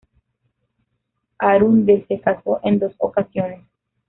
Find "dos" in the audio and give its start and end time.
2.79-2.95